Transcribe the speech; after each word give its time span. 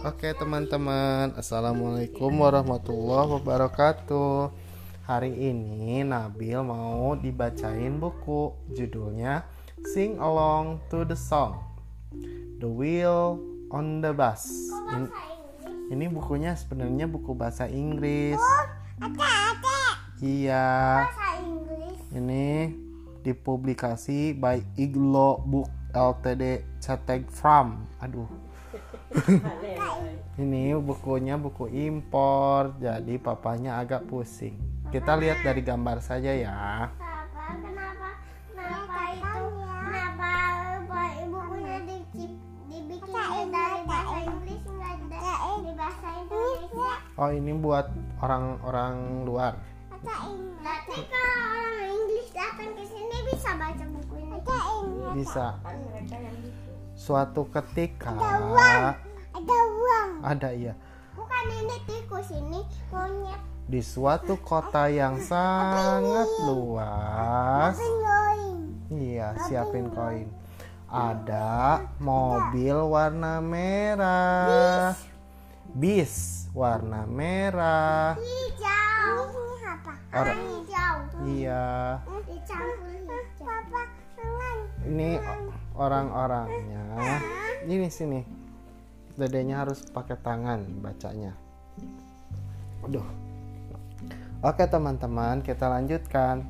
Oke 0.00 0.32
teman-teman. 0.32 1.36
Assalamualaikum 1.36 2.32
warahmatullahi 2.32 3.28
wabarakatuh. 3.28 4.56
Hari 5.04 5.36
ini 5.36 6.00
Nabil 6.00 6.64
mau 6.64 7.12
dibacain 7.12 8.00
buku. 8.00 8.56
Judulnya 8.72 9.44
Sing 9.92 10.16
Along 10.16 10.80
to 10.88 11.04
the 11.04 11.20
Song. 11.20 11.60
The 12.56 12.64
Wheel 12.64 13.36
on 13.68 14.00
the 14.00 14.16
Bus. 14.16 14.48
In- 14.96 15.12
Ini 15.92 16.08
bukunya 16.08 16.56
sebenarnya 16.56 17.04
buku 17.04 17.36
bahasa 17.36 17.68
Inggris. 17.68 18.40
Ada 18.96 19.28
ada. 19.28 19.80
Iya. 20.24 20.72
Ini 22.14 22.70
dipublikasi 23.26 24.38
by 24.38 24.62
Iglo 24.78 25.42
Book 25.42 25.66
Ltd 25.90 26.62
Cetek 26.78 27.26
from 27.26 27.90
Aduh 27.98 28.30
Ini 30.42 30.78
bukunya 30.78 31.34
buku 31.38 31.70
impor, 31.70 32.74
jadi 32.82 33.18
papanya 33.22 33.78
agak 33.78 34.06
pusing. 34.10 34.58
Kita 34.90 35.14
lihat 35.14 35.46
dari 35.46 35.62
gambar 35.62 36.02
saja 36.02 36.34
ya. 36.34 36.90
Papa, 36.98 37.54
kenapa 37.54 38.18
kenapa 38.50 38.98
itu 39.14 39.42
kenapa 39.62 40.30
bu- 40.90 41.18
bukunya 41.30 41.76
di, 41.86 41.98
dibikin 42.66 43.46
dari 43.50 43.80
bahasa 43.86 44.16
Inggris 44.26 44.62
nggak 44.66 44.94
dari 45.06 45.54
di 45.62 45.72
bahasa 45.78 46.08
Indonesia? 46.18 46.92
Oh, 47.14 47.30
ini 47.30 47.52
buat 47.54 47.86
orang-orang 48.18 48.94
luar 49.22 49.54
orang 50.04 51.90
Inggris 51.90 52.28
datang 52.36 52.70
ke 52.76 52.84
sini 52.84 53.18
bisa 53.44 53.60
baca 53.60 53.84
buku 53.92 54.14
ini. 54.16 54.40
Bisa. 55.20 55.46
Suatu 56.96 57.44
ketika 57.52 58.08
Ada 58.16 58.40
uang. 58.40 60.10
ada 60.24 60.48
iya 60.48 60.72
Bukan 61.12 61.44
ini 61.52 61.76
tikus 61.84 62.32
ini 62.32 62.64
monyet. 62.88 63.36
di 63.68 63.84
suatu 63.84 64.40
kota 64.40 64.88
yang 64.88 65.20
sangat 65.20 66.24
luas. 66.48 67.76
Iya, 68.88 69.36
siapin 69.44 69.92
koin. 69.92 70.32
Ada 70.88 71.84
mobil 72.00 72.80
warna 72.88 73.44
merah. 73.44 74.96
Bis 75.68 76.48
warna 76.56 77.04
merah. 77.04 78.16
Hijau. 78.16 79.20
Ini 79.36 79.68
apa? 79.68 79.92
Hijau. 80.32 80.96
Iya. 81.28 81.64
Dicampur. 82.24 82.93
Ini 84.84 85.16
orang-orangnya. 85.74 86.84
Ini 87.64 87.88
sini. 87.88 88.20
Dedenya 89.14 89.64
harus 89.64 89.80
pakai 89.88 90.18
tangan 90.20 90.60
bacanya. 90.82 91.32
Aduh. 92.84 93.06
Oke 94.44 94.68
teman-teman, 94.68 95.40
kita 95.40 95.72
lanjutkan. 95.72 96.44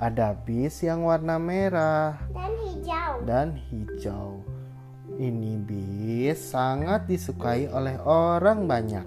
Ada 0.00 0.32
bis 0.32 0.80
yang 0.80 1.04
warna 1.04 1.36
merah 1.36 2.16
Dan 2.32 2.52
hijau. 2.64 3.12
dan 3.28 3.48
hijau. 3.68 4.40
Ini 5.20 5.60
bis 5.60 6.40
sangat 6.40 7.04
disukai 7.04 7.68
oleh 7.68 8.00
orang 8.04 8.64
banyak. 8.64 9.04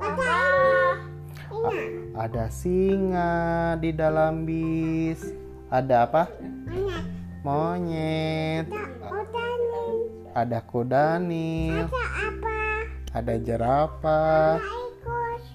Ada 2.14 2.50
singa 2.54 3.74
di 3.82 3.90
dalam 3.94 4.46
bis. 4.46 5.22
Ada 5.74 6.06
apa? 6.06 6.30
Monyet. 7.44 8.72
Ada. 8.72 9.04
Ada 10.32 10.60
kuda. 10.64 11.20
Ada 11.20 12.00
apa? 12.24 12.60
Ada 13.12 13.34
jerapah. 13.36 14.64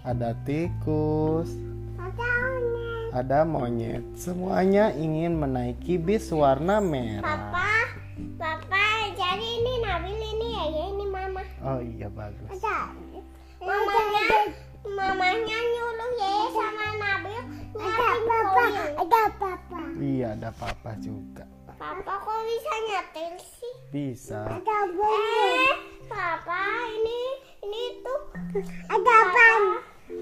Ada 0.05 0.37
tikus. 0.45 1.49
Ada. 1.97 2.29
Ada 3.17 3.41
monyet. 3.49 4.05
Semuanya 4.21 4.93
ingin 4.93 5.41
menaiki 5.41 5.97
bis 5.97 6.29
warna 6.29 6.77
merah. 6.77 7.25
Papa, 7.25 7.73
Papa, 8.37 8.85
jadi 9.17 9.49
ini 9.49 9.73
Nabil 9.81 10.13
ini 10.13 10.49
ya, 10.61 10.65
ya 10.69 10.85
ini 10.93 11.05
Mama. 11.09 11.41
Oh 11.65 11.81
iya 11.81 12.13
bagus. 12.13 12.53
Ada. 12.53 12.93
Mamanya, 13.65 14.29
mamanya 14.85 15.57
nyuruh 15.57 16.13
ya 16.21 16.33
sama 16.53 16.87
Nabil 17.01 17.43
nyiapin 17.81 18.41
koin. 18.53 18.77
Ada 18.93 19.23
Papa. 19.41 19.81
Iya 19.97 20.37
ada 20.37 20.53
papa 20.53 20.93
juga. 21.01 21.49
Papa 21.79 22.11
kok 22.19 22.41
bisa 22.43 22.75
nyetir 22.91 23.33
sih? 23.39 23.75
Bisa. 23.95 24.43
Ada 24.51 24.79
Eh, 24.99 25.75
Papa 26.11 26.63
ini 26.91 27.23
ini 27.63 28.03
tuh. 28.03 28.21
Ada 28.91 29.17
ban. 29.31 29.63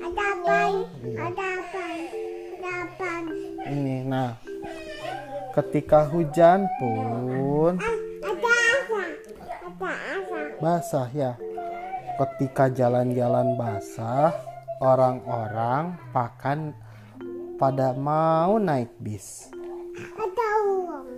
Ada 0.04 0.28
ban. 0.44 0.72
Ada 1.16 1.50
ban. 1.72 1.98
Ada 2.60 2.76
ban. 3.00 3.24
Ini 3.72 4.04
nah. 4.04 4.36
Ketika 5.56 6.04
hujan 6.12 6.68
pun 6.76 7.80
Ada 7.80 7.88
apa? 8.20 8.56
Ada 9.40 9.56
apa? 9.64 9.92
basah 10.60 11.08
ya. 11.16 11.40
Ketika 12.20 12.68
jalan-jalan 12.68 13.56
basah, 13.56 14.36
orang-orang 14.84 15.96
pakan 16.12 16.76
pada 17.56 17.96
mau 17.96 18.60
naik 18.60 18.92
bis. 19.00 19.55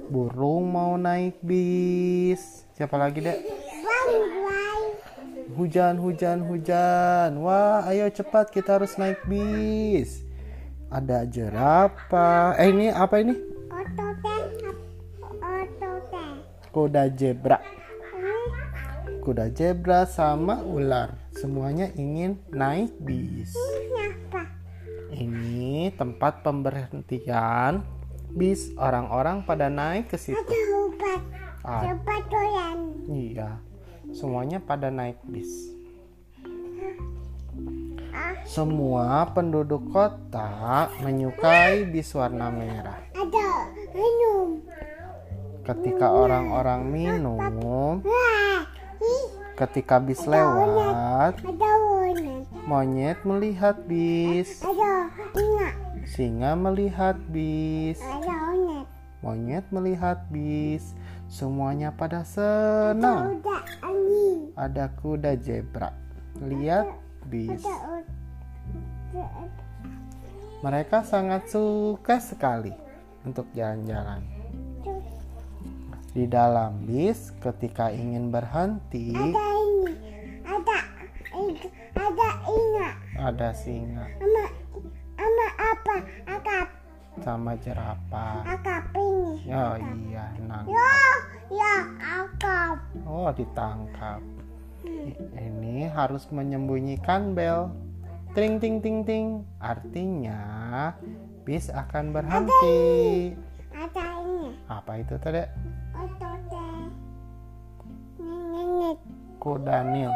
Burung 0.09 0.73
mau 0.73 0.97
naik 0.97 1.45
bis. 1.45 2.65
Siapa 2.73 2.97
lagi, 2.97 3.21
Dek? 3.21 3.45
Hujan, 5.53 6.01
hujan, 6.01 6.49
hujan. 6.49 7.37
Wah, 7.45 7.85
ayo 7.85 8.09
cepat 8.09 8.49
kita 8.49 8.81
harus 8.81 8.97
naik 8.97 9.21
bis. 9.29 10.25
Ada 10.89 11.29
jerapah. 11.29 12.57
Eh, 12.57 12.73
ini 12.73 12.89
apa 12.89 13.21
ini? 13.21 13.37
Kuda 16.73 17.13
zebra. 17.13 17.61
Kuda 19.21 19.53
zebra 19.53 20.09
sama 20.09 20.65
ular. 20.65 21.21
Semuanya 21.37 21.93
ingin 22.01 22.41
naik 22.49 22.97
bis. 23.05 23.53
Ini 25.13 25.93
tempat 26.01 26.41
pemberhentian 26.41 27.98
bis. 28.39 28.71
Orang-orang 28.79 29.43
pada 29.43 29.67
naik 29.67 30.09
ke 30.09 30.17
situ. 30.17 30.39
Obat. 30.39 31.21
Ah, 31.61 31.91
doyan. 32.31 32.79
iya. 33.11 33.59
Semuanya 34.09 34.57
pada 34.57 34.89
naik 34.89 35.19
bis. 35.27 35.75
Ah, 38.09 38.33
Semua 38.49 39.29
penduduk 39.31 39.93
kota 39.93 40.89
menyukai 41.05 41.85
bis 41.85 42.15
warna 42.17 42.49
merah. 42.49 42.97
ada 43.13 43.49
minum. 43.93 44.65
Ketika 45.61 46.09
orang-orang 46.09 46.89
minum, 46.89 47.37
Wah, 48.01 48.65
ih, 48.97 49.27
ketika 49.53 50.01
bis 50.01 50.25
lewat, 50.25 51.37
monyet 52.65 53.21
melihat 53.29 53.77
bis, 53.85 54.65
Ada 54.65 55.13
ingat. 55.37 55.75
Singa 56.09 56.57
melihat 56.57 57.21
bis, 57.29 58.01
monyet 59.21 59.69
melihat 59.69 60.25
bis. 60.33 60.97
Semuanya 61.29 61.93
pada 61.93 62.25
senang. 62.25 63.45
Ada 64.57 64.89
kuda 64.97 65.37
zebra. 65.37 65.93
Lihat 66.41 66.89
bis. 67.29 67.61
Mereka 70.65 71.05
sangat 71.05 71.53
suka 71.53 72.17
sekali 72.19 72.73
untuk 73.29 73.45
jalan-jalan. 73.53 74.25
Di 76.17 76.25
dalam 76.25 76.89
bis, 76.89 77.31
ketika 77.39 77.93
ingin 77.93 78.33
berhenti, 78.33 79.13
Ada 79.13 79.47
ini. 79.55 79.93
Ada 80.43 80.79
ada 81.93 82.31
ingat. 82.49 82.95
ada 83.21 83.49
singa. 83.53 84.09
Ama 84.17 84.17
ama 84.19 84.25
apa? 84.25 84.48
Akap. 84.48 84.48
Sama 87.29 87.61
jerapah. 87.61 88.41
Akap 88.49 88.89
ini. 88.97 89.53
Oh 89.53 89.77
iya, 89.77 90.33
nangkap. 90.41 90.73
Ya, 90.73 90.97
ya, 91.53 91.75
akap. 92.01 92.77
Oh, 93.05 93.29
ditangkap. 93.29 94.25
I- 94.89 95.13
Ini 95.37 95.93
harus 95.93 96.25
menyembunyikan 96.33 97.37
bel. 97.37 97.69
Ting 98.33 98.57
ting 98.57 98.81
ting 98.81 99.05
ting. 99.05 99.45
Artinya 99.61 100.41
bis 101.45 101.69
akan 101.69 102.17
berhenti. 102.17 103.37
Ada 103.77 104.25
ini. 104.25 104.57
Apa 104.65 104.93
itu 104.97 105.21
tadi? 105.21 105.45
Nenek. 108.17 108.97
Kuda 109.37 109.85
Nil. 109.85 110.13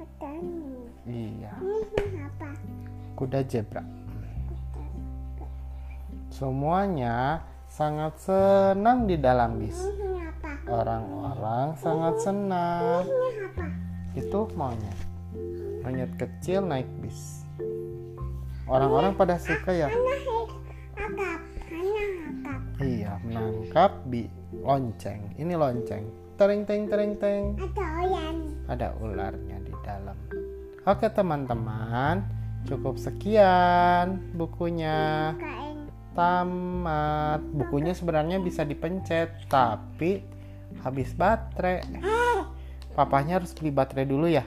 Ada 0.00 0.28
ini. 0.40 0.72
Iya, 1.04 1.52
Ini 1.60 2.24
apa? 2.24 2.48
kuda 3.14 3.44
zebra. 3.44 3.84
Semuanya 6.34 7.46
sangat 7.70 8.18
senang 8.18 9.06
di 9.06 9.14
dalam 9.14 9.54
bis. 9.62 9.78
Orang-orang 10.66 11.78
sangat 11.78 12.26
senang. 12.26 13.06
Itu 14.18 14.50
monyet. 14.58 14.98
Monyet 15.86 16.10
kecil 16.18 16.66
naik 16.66 16.90
bis. 16.98 17.46
Orang-orang 18.66 19.14
pada 19.14 19.38
suka 19.38 19.70
ya. 19.78 19.86
Iya, 22.82 23.14
menangkap 23.22 24.02
bi 24.10 24.26
lonceng. 24.58 25.38
Ini 25.38 25.54
lonceng. 25.54 26.34
Tereng 26.34 26.66
teng 26.66 26.90
tereng 26.90 27.14
teng. 27.14 27.54
Ada 27.62 27.86
oyan. 28.02 28.36
Ada 28.66 28.88
ularnya 28.98 29.62
di 29.62 29.70
dalam. 29.86 30.18
Oke 30.82 31.06
teman-teman, 31.14 32.26
cukup 32.66 32.98
sekian 32.98 34.34
bukunya. 34.34 35.30
Tamat. 36.14 37.42
Bukunya 37.52 37.92
sebenarnya 37.92 38.38
bisa 38.38 38.62
dipencet, 38.62 39.50
tapi 39.50 40.22
habis 40.82 41.10
baterai. 41.14 41.82
Papahnya 42.94 43.42
harus 43.42 43.50
beli 43.54 43.74
baterai 43.74 44.06
dulu 44.06 44.30
ya. 44.30 44.46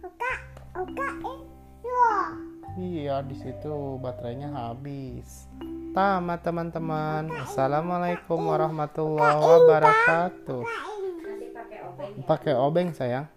Oka. 0.00 0.32
Oka. 0.80 1.08
Eh. 1.20 1.40
Iya, 2.76 3.24
di 3.24 3.36
situ 3.40 3.96
baterainya 4.00 4.52
habis. 4.52 5.48
Tamat 5.96 6.44
teman-teman. 6.44 7.32
Assalamualaikum 7.44 8.36
warahmatullahi 8.36 9.40
wabarakatuh. 9.40 10.60
Pakai 12.28 12.52
obeng 12.52 12.92
sayang. 12.92 13.28